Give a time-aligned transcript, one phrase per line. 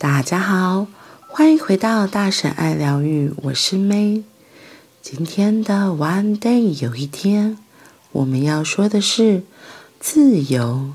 [0.00, 0.86] 大家好，
[1.26, 4.22] 欢迎回到大婶爱疗愈，我是 May。
[5.02, 7.58] 今天的 One Day 有一天，
[8.12, 9.42] 我们要说的是
[9.98, 10.92] 自由。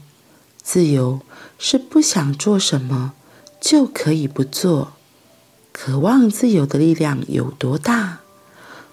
[0.61, 1.19] 自由
[1.59, 3.11] 是不想做什么
[3.59, 4.93] 就可以不做。
[5.73, 8.19] 渴望自由的力量有多大？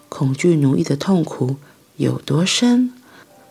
[0.08, 1.58] 恐惧奴役的痛苦
[1.98, 2.92] 有多深？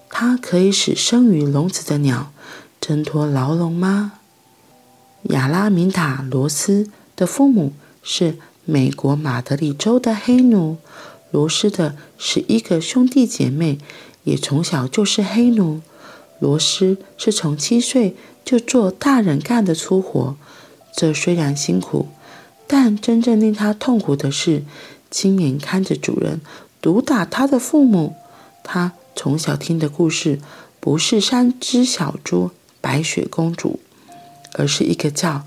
[0.10, 2.34] 它可以使生于笼子的鸟
[2.82, 4.18] 挣脱牢笼吗？
[5.23, 10.78] 亚拉明塔·罗斯的父母是美国马德里州的黑奴。
[11.32, 13.78] 罗斯的十一个兄弟姐妹
[14.23, 15.82] 也从小就是黑奴。
[16.39, 20.37] 罗斯是从七岁就做大人干的粗活，
[20.95, 22.07] 这虽然辛苦，
[22.65, 24.64] 但真正令他痛苦的是
[25.11, 26.39] 亲眼看着主人
[26.81, 28.15] 毒打他的父母。
[28.64, 30.39] 他从小听的故事
[30.79, 33.81] 不是三只小猪、白雪公主。
[34.53, 35.45] 而是一个叫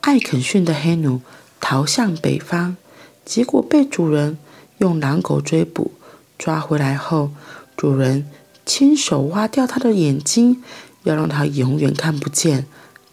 [0.00, 1.20] 艾肯逊的黑奴
[1.60, 2.76] 逃向北方，
[3.24, 4.38] 结果被主人
[4.78, 5.92] 用狼狗追捕，
[6.38, 7.30] 抓回来后，
[7.76, 8.28] 主人
[8.66, 10.62] 亲手挖掉他的眼睛，
[11.04, 12.66] 要让他永远看不见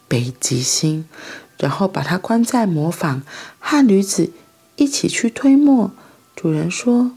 [0.08, 1.08] 北极星，
[1.58, 3.22] 然后把他关在磨坊，
[3.60, 4.32] 和驴子
[4.76, 5.92] 一起去推磨。
[6.36, 7.12] 主人说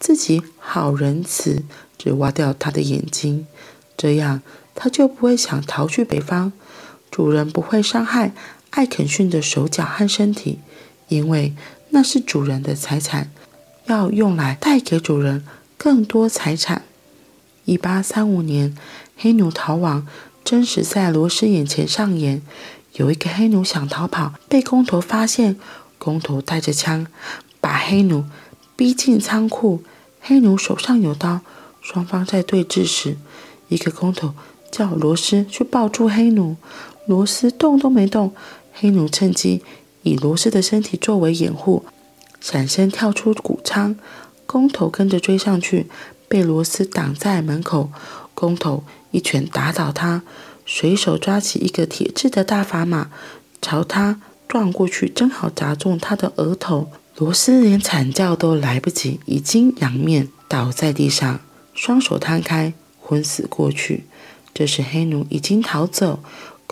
[0.00, 1.62] 自己好仁慈，
[1.98, 3.46] 只挖掉他的眼睛，
[3.96, 4.42] 这样
[4.74, 6.52] 他就不会想逃去北方。
[7.12, 8.32] 主人不会伤害
[8.70, 10.58] 艾肯逊的手脚和身体，
[11.08, 11.54] 因为
[11.90, 13.30] 那是主人的财产，
[13.84, 15.46] 要用来带给主人
[15.76, 16.82] 更多财产。
[17.66, 18.74] 一八三五年，
[19.16, 20.06] 黑奴逃亡
[20.42, 22.40] 真实在罗斯眼前上演。
[22.94, 25.58] 有一个黑奴想逃跑，被工头发现，
[25.98, 27.06] 工头带着枪
[27.60, 28.24] 把黑奴
[28.74, 29.84] 逼进仓库。
[30.20, 31.40] 黑奴手上有刀，
[31.80, 33.16] 双方在对峙时，
[33.68, 34.34] 一个工头
[34.70, 36.56] 叫罗斯去抱住黑奴。
[37.06, 38.32] 罗斯动都没动，
[38.72, 39.62] 黑奴趁机
[40.02, 41.84] 以罗斯的身体作为掩护，
[42.40, 43.96] 闪身跳出谷仓。
[44.46, 45.86] 工头跟着追上去，
[46.28, 47.90] 被罗斯挡在门口。
[48.34, 50.22] 工头一拳打倒他，
[50.66, 53.10] 随手抓起一个铁制的大砝码，
[53.62, 56.88] 朝他撞过去，正好砸中他的额头。
[57.16, 61.40] 罗斯连惨叫都来不及，已经仰面倒在地上，
[61.72, 64.04] 双手摊开，昏死过去。
[64.52, 66.20] 这时黑奴已经逃走。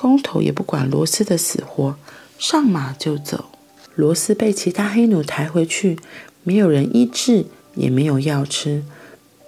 [0.00, 1.94] 工头也不管罗斯的死活，
[2.38, 3.50] 上马就走。
[3.94, 5.98] 罗斯被其他黑奴抬回去，
[6.42, 7.44] 没有人医治，
[7.74, 8.82] 也没有药吃。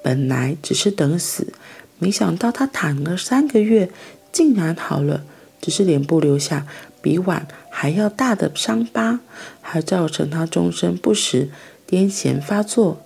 [0.02, 1.54] 本来只是等死，
[1.98, 3.88] 没想到他躺了三个月，
[4.30, 5.24] 竟然好了，
[5.62, 6.66] 只是脸部留下
[7.00, 9.20] 比碗还要大的伤疤，
[9.62, 11.48] 还造成他终身不时
[11.88, 13.00] 癫痫发作。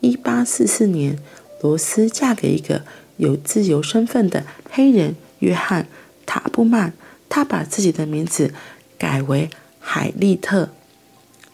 [0.00, 1.18] 一八四四年，
[1.62, 2.82] 罗斯嫁给一个
[3.16, 5.88] 有自由身份的黑人约翰。
[6.26, 6.92] 塔布曼，
[7.28, 8.52] 他把自己的名字
[8.98, 10.70] 改为海利特，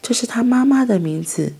[0.01, 1.55] 这是他妈妈的名字。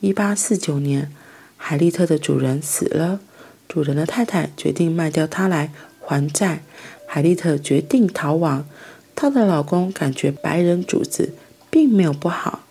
[0.00, 1.10] 一八四九年，
[1.56, 3.20] 海利特的主人死了，
[3.66, 6.62] 主人的太太决定卖掉他来还债。
[7.06, 8.66] 海利特决定逃亡，
[9.14, 11.34] 她的老公感觉白人主子
[11.70, 12.64] 并没有不好。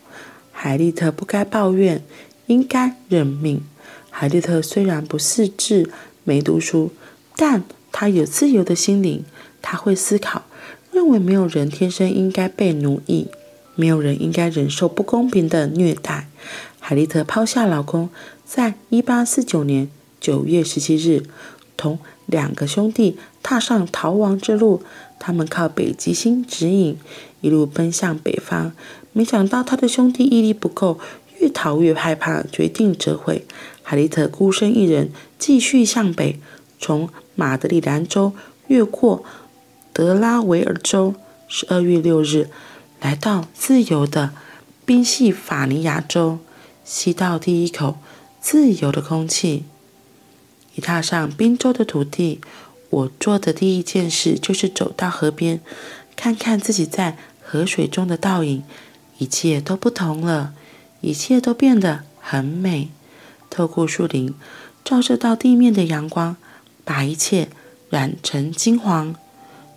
[0.52, 2.04] 海利特不该抱怨，
[2.48, 3.64] 应该认命。
[4.10, 5.90] 海利特虽然不识字、
[6.24, 6.92] 没读书，
[7.36, 9.26] 但他有自由的心灵。
[9.64, 10.44] 他会思考，
[10.92, 13.28] 认为没有人天生应该被奴役，
[13.74, 16.28] 没有人应该忍受不公平的虐待。
[16.80, 18.10] 海利特抛下老公，
[18.46, 21.24] 在一八四九年九月十七日，
[21.78, 24.84] 同两个兄弟踏上逃亡之路。
[25.18, 26.98] 他们靠北极星指引，
[27.40, 28.74] 一路奔向北方。
[29.14, 31.00] 没想到他的兄弟毅力不够，
[31.40, 33.46] 越逃越害怕，决定折回。
[33.82, 36.38] 海利特孤身一人继续向北，
[36.78, 38.34] 从马德里兰州
[38.68, 39.24] 越过。
[39.94, 41.14] 德拉维尔州，
[41.48, 42.50] 十二月六日，
[43.00, 44.32] 来到自由的
[44.86, 46.40] 宾夕法尼亚州，
[46.84, 48.00] 吸到第一口
[48.42, 49.66] 自由的空气。
[50.74, 52.42] 一踏上宾州的土地，
[52.90, 55.62] 我做的第一件事就是走到河边，
[56.16, 58.64] 看看自己在河水中的倒影。
[59.20, 60.54] 一切都不同了，
[61.02, 62.90] 一切都变得很美。
[63.52, 64.34] 透过树林
[64.84, 66.36] 照射到地面的阳光，
[66.84, 67.50] 把一切
[67.92, 69.16] 染成金黄。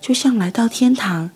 [0.00, 1.30] 就像来到天堂，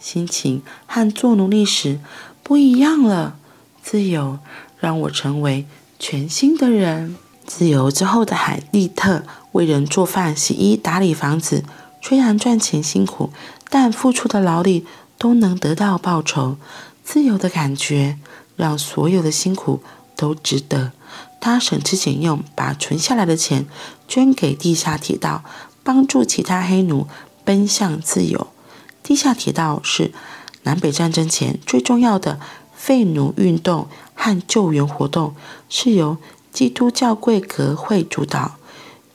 [0.00, 2.00] 心情和做奴隶时
[2.42, 3.36] 不一样了。
[3.82, 4.38] 自由
[4.78, 5.66] 让我成为
[5.98, 7.16] 全新的人。
[7.46, 9.22] 自由之后的海利特
[9.52, 11.64] 为人做饭、洗衣、打理房子，
[12.02, 13.30] 虽然赚钱辛苦，
[13.70, 14.84] 但付出的劳力
[15.16, 16.58] 都能得到报酬。
[17.02, 18.18] 自由的感觉
[18.56, 19.82] 让所有的辛苦
[20.14, 20.92] 都值得。
[21.40, 23.64] 他省吃俭用，把存下来的钱
[24.06, 25.42] 捐给地下铁道，
[25.82, 27.06] 帮助其他黑奴。
[27.48, 28.48] 奔向自由。
[29.02, 30.12] 地下铁道是
[30.64, 32.38] 南北战争前最重要的
[32.76, 35.34] 废奴运动和救援活动
[35.70, 36.18] 是由
[36.52, 38.56] 基督教贵格会主导，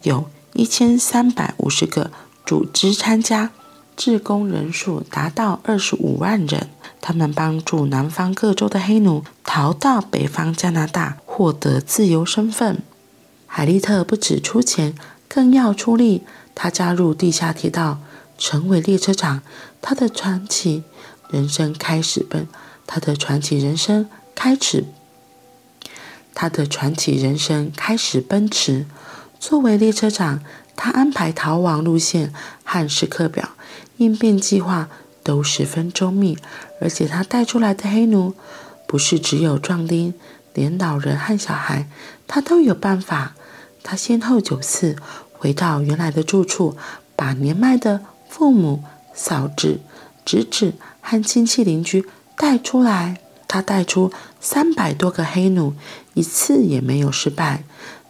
[0.02, 2.10] 有一千三百五十个
[2.44, 3.52] 组织参加，
[3.96, 6.70] 志工人数达到二十五万人。
[7.00, 12.82] 他们帮助南方各州的黑奴逃到北方加拿大，获得自由身份。
[13.46, 14.96] 海利特不只出钱，
[15.28, 16.24] 更要出力。
[16.56, 18.00] 他加入地下铁道，
[18.38, 19.42] 成为列车长。
[19.82, 20.84] 他的传奇
[21.30, 22.48] 人生开始奔，
[22.88, 24.86] 他的传奇人生开始，
[26.34, 28.86] 他的传奇人生开始奔驰。
[29.40, 30.42] 作为列车长，
[30.76, 32.34] 他安排逃亡路线
[32.64, 33.50] 和时刻表，
[33.98, 34.90] 应变计划。
[35.26, 36.38] 都十分周密，
[36.82, 38.34] 而且他带出来的黑奴
[38.86, 40.14] 不是只有壮丁，
[40.54, 41.88] 连老人和小孩
[42.28, 43.34] 他都有办法。
[43.84, 44.98] 他先后九次
[45.32, 46.76] 回到原来的住处，
[47.16, 48.02] 把年迈的
[48.34, 48.84] 父母、
[49.14, 49.80] 嫂子、
[50.26, 52.04] 侄子和亲戚邻居
[52.36, 53.20] 带出来。
[53.48, 55.76] 他带出三百多个黑奴，
[56.16, 57.64] 一次也没有失败。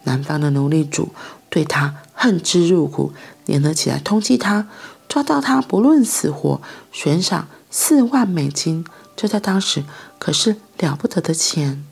[0.03, 1.09] 南方的奴隶主
[1.49, 3.11] 对他恨之入骨，
[3.45, 4.69] 联合起来通缉他。
[5.09, 6.61] 抓到他，不论死活，
[6.93, 8.85] 悬赏四万美金，
[9.17, 9.83] 这在当时
[10.17, 11.83] 可是了不得的钱。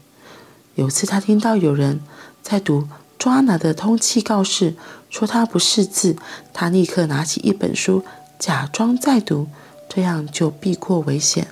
[0.76, 2.00] 有次他听到有人
[2.42, 2.88] 在读
[3.20, 4.76] 抓拿的通缉告示，
[5.10, 6.16] 说他不识字，
[6.54, 8.06] 他立刻拿起一本书，
[8.42, 9.50] 假装在读，
[9.88, 11.50] 这样就避过危险。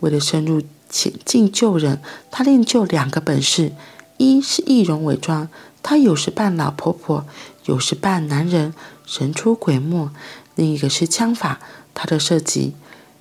[0.00, 0.60] 为了深入
[0.90, 3.70] 险境救人，他练就两个本事：
[4.16, 5.48] 一是易容伪装，
[5.80, 7.24] 他有时扮老婆婆，
[7.66, 8.74] 有时扮男人，
[9.06, 10.10] 神出鬼没。
[10.56, 11.60] 另一个是枪法，
[11.94, 12.74] 他的射击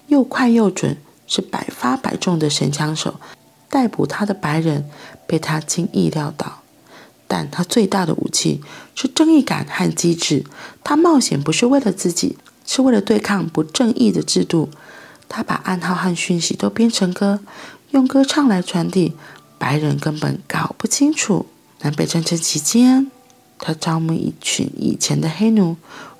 [0.07, 0.97] 又快又准，
[1.27, 3.19] 是百发百中的神枪手。
[3.69, 4.89] 逮捕他的白人
[5.27, 6.63] 被他轻易撂倒，
[7.27, 8.63] 但他最大的武器
[8.95, 10.45] 是正义感和机智。
[10.83, 14.69] 他冒险不是为了自己，是为了对抗不正义的制度。
[15.27, 17.39] 他把暗号和讯息都编成歌，
[17.89, 19.13] 用歌唱来传递，
[19.57, 21.47] 白人根本搞不清楚。
[21.81, 23.09] 南北战争期间，
[23.59, 25.75] 他招募一群以前的黑奴。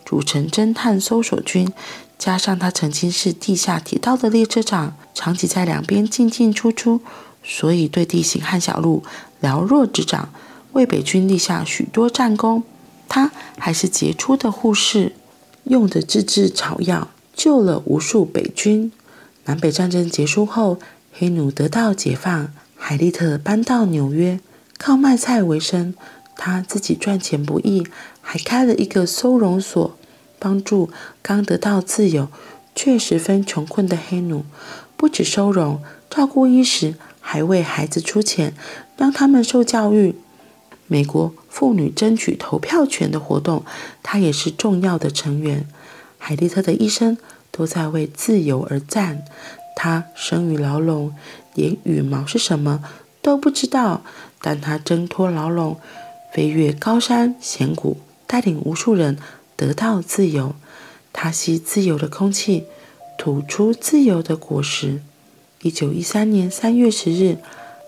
[0.06, 1.70] 组成侦探搜索军，
[2.18, 7.02] 加上他曾经是地下铁道的列车长，长期在两边进进出出，
[7.44, 9.04] 所以对地形和小路
[9.42, 10.30] 了若指掌，
[10.72, 12.64] 为北军立下许多战功。
[13.10, 15.14] 他还是杰出的护士，
[15.69, 18.92] 用的自制草药救了无数北军。
[19.46, 20.80] 南北战争结束后，
[21.14, 24.40] 黑奴得到解放，海利特搬到纽约，
[24.78, 25.94] 靠卖菜为生。
[26.36, 27.88] 他自己赚钱不易，
[28.22, 29.98] 还开了一个收容所，
[30.38, 30.90] 帮助
[31.22, 32.28] 刚得到自由
[32.75, 34.46] 却十分穷困的黑奴。
[34.96, 38.54] 不止收容、照顾衣食，还为孩子出钱，
[38.98, 40.16] 让他们受教育。
[40.88, 43.63] 美国妇女争取投票权的活动，
[44.01, 45.68] 她也是重要的成员。
[46.18, 47.18] 海利特的一生
[47.51, 49.25] 都在为自由而战。
[49.75, 51.13] 她生于牢笼，
[51.54, 52.84] 连羽毛是什么
[53.22, 54.04] 都不知道，
[54.42, 55.78] 但她挣脱牢笼。
[56.34, 57.98] 飞越高山险谷，
[58.28, 59.18] 带领无数人
[59.56, 60.56] 得到自由。
[61.13, 62.66] 她吸自由的空气，
[63.18, 65.01] 吐出自由的果实。
[65.62, 67.38] 一九一三年三月十日，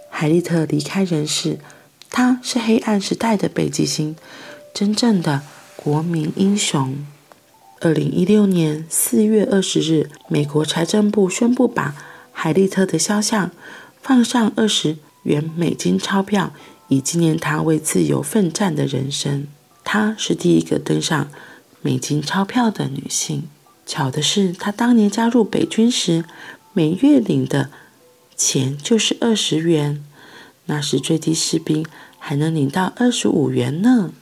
[0.10, 1.60] 海利特离开人世。
[2.22, 4.14] 他是黑暗时代的北极星，
[4.74, 5.42] 真正的
[5.78, 7.06] 国民英雄。
[7.80, 11.96] 二零一六年四月二十日，美国财政部宣布把
[12.34, 13.52] 海利特的肖像
[14.02, 16.52] 放上二十元美金钞票。
[16.90, 19.48] 以纪念他为自由奋战的人生。
[19.86, 21.30] 她是第一个登上
[21.82, 23.48] 美金钞票的女性。
[23.86, 26.26] 巧的是，她当年加入北军时，
[26.74, 27.70] 每月领的
[28.36, 30.04] 钱就是二十元。
[30.66, 31.84] 那时最低士兵
[32.20, 34.14] 还能领到二十五元呢。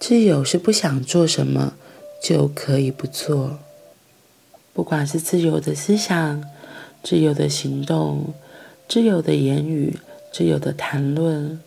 [0.00, 1.74] 自由是不想做什么
[2.20, 3.60] 就可以不做，
[4.72, 6.42] 不管是自由的思想、
[7.04, 8.34] 自由的行动、
[8.88, 9.98] 自由的言语。
[10.34, 11.60] 自由的谈论，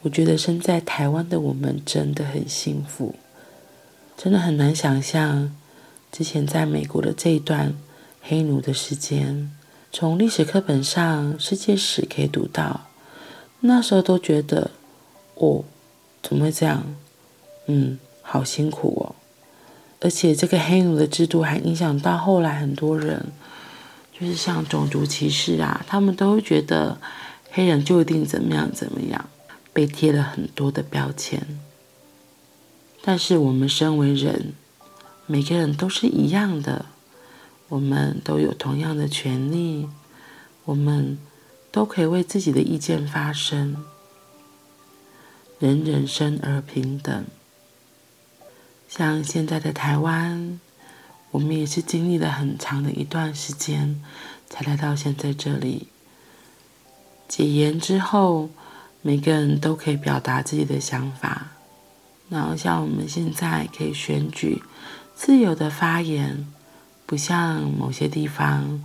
[0.00, 3.14] 我觉得身在台湾的我们真的很幸福，
[4.16, 5.54] 真的很难想象
[6.10, 7.74] 之前在美国的这一段
[8.22, 9.54] 黑奴的时间。
[9.92, 12.86] 从历史课本上、世界史可以读到，
[13.60, 14.70] 那时候都觉得，
[15.34, 15.64] 哦，
[16.22, 16.84] 怎么会这样？
[17.66, 19.14] 嗯，好辛苦哦。
[20.00, 23.26] 而且这个黑奴的制度还影响到后来很多人，
[24.18, 26.98] 就是像种族歧视啊，他们都会觉得。
[27.52, 29.28] 黑人就一定怎么样怎么样，
[29.72, 31.44] 被贴了很多的标签。
[33.02, 34.52] 但是我们身为人，
[35.26, 36.86] 每个人都是一样的，
[37.70, 39.88] 我们都有同样的权利，
[40.64, 41.16] 我们
[41.70, 43.84] 都可以为自己的意见发声。
[45.60, 47.24] 人人生而平等。
[48.88, 50.58] 像现在的台湾，
[51.30, 54.02] 我们也是经历了很长的一段时间，
[54.48, 55.86] 才来到现在这里。
[57.28, 58.50] 解严之后，
[59.00, 61.52] 每个人都可以表达自己的想法，
[62.28, 64.60] 然后像我们现在可以选举，
[65.14, 66.48] 自由的发言，
[67.10, 68.84] 不像某些地方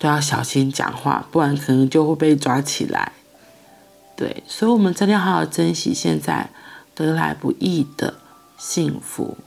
[0.00, 3.12] 都要小心讲话，不然可能就会被抓起来。
[4.16, 6.50] 对，所以，我们真的要好好珍惜现在
[6.92, 8.14] 得来不易的
[8.58, 9.38] 幸福。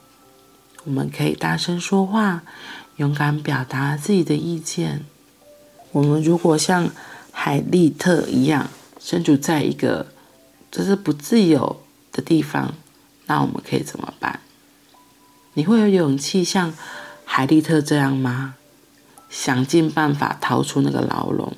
[0.85, 2.43] 我们可以大声说话，
[2.95, 5.03] 勇敢表达自己的意见。
[5.91, 6.89] 我们如果像
[7.33, 10.07] 海利特一样，身处在一个
[10.71, 11.83] 就是不自由
[12.13, 12.73] 的地方，
[13.25, 14.39] 那我们可以怎么办？
[15.55, 16.73] 你会有勇气像
[17.37, 18.55] 海利特这样吗？
[19.29, 21.53] 想尽办法逃出那个牢笼，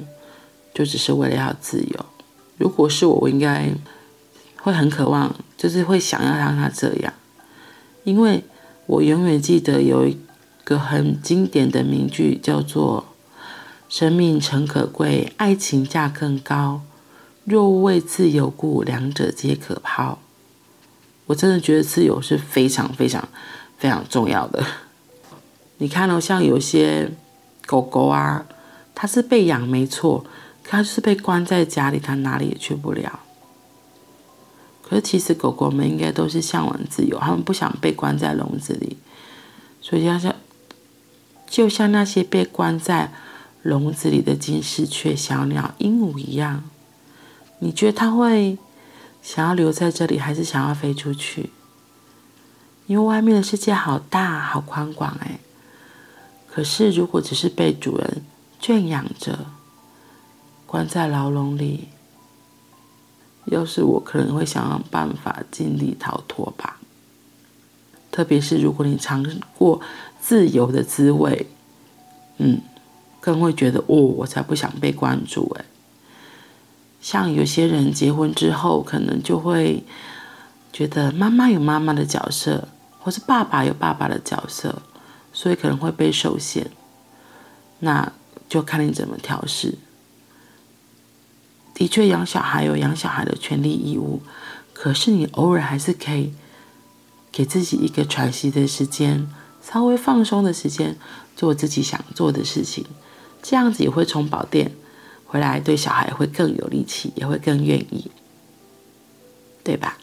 [0.74, 2.06] 就只是为了要自由。
[2.58, 3.72] 如果是我，我应该
[4.58, 7.14] 会很渴望，就是会想要让他这样，
[8.04, 8.44] 因为
[8.88, 10.18] 我永远记得有一
[10.66, 13.06] 个很经典的名句，叫做
[13.88, 16.82] “生命诚可贵，爱情价更高。
[17.46, 20.20] 若为自由故，两者皆可抛。”
[21.28, 23.30] 我真的觉得自由是非常非常
[23.78, 24.62] 非常重要的。
[25.80, 27.12] 你看哦，像有些
[27.66, 28.46] 狗狗啊，
[28.94, 30.26] 它是被养没错。
[30.72, 33.22] 它就是被关在家里，它哪里也去不了。
[34.84, 38.98] 可是其实狗狗们应该都是向往自由，他们不想被关在笼子里。
[39.82, 40.36] 所以要像，
[41.50, 43.12] 就像那些被关在
[43.64, 46.64] 笼子里的金丝雀、小鸟、鹦鹉一样，
[47.58, 48.60] 你觉得它会
[49.24, 51.50] 想要留在这里，还是想要飞出去？
[52.86, 55.40] 因为外面的世界好大、好宽广哎。
[56.52, 58.24] 可是如果只是被主人
[58.60, 59.46] 圈养着，
[60.66, 61.88] 关在牢笼里，
[63.46, 66.78] 要是我可能会想想办法尽力逃脱吧。
[68.12, 69.26] 特别是如果你尝
[69.58, 69.80] 过
[70.20, 71.48] 自由的滋味，
[72.38, 72.60] 嗯，
[73.22, 75.66] 更会觉得哦，我才不想被关住诶。
[77.02, 79.84] 像有些人结婚之后，可能就会
[80.74, 82.68] 觉得妈妈有妈妈的角色，
[83.00, 84.82] 或是爸爸有爸爸的角色，
[85.40, 86.70] 所以可能会被受限。
[87.80, 88.12] 那
[88.50, 89.78] 就看你怎么调试。
[91.74, 94.22] 的确，养小孩有养小孩的权利义务，
[94.74, 96.34] 可是你偶尔还是可以
[97.32, 99.30] 给自己一个喘息的时间，
[99.64, 100.98] 稍微放松的时间，
[101.38, 102.86] 做自己想做的事情，
[103.42, 104.74] 这样子也会充饱电，
[105.26, 108.12] 回来对小孩会更有力气，也会更愿意，
[109.64, 110.00] 对吧？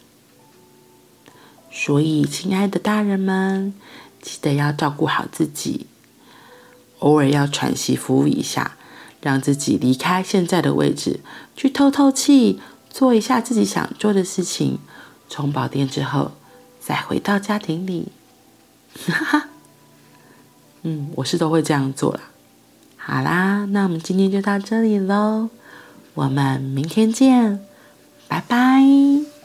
[1.69, 3.75] 所以，亲爱的大人们，
[4.21, 5.87] 记得要照顾好自己，
[6.99, 8.73] 偶尔要喘息服务一下。
[9.19, 11.19] 让自己离开现在的位置，
[11.55, 14.77] 去透透气，做一下自己想做的事情，
[15.27, 16.33] 充饱电之后，
[16.79, 18.09] 再回到家庭里。
[19.07, 19.49] 哈哈，
[20.83, 22.21] 嗯，我是都会这样做啦。
[22.95, 25.49] 好啦，那我们今天就到这里喽，
[26.13, 27.59] 我们明天见，
[28.27, 29.36] 拜拜。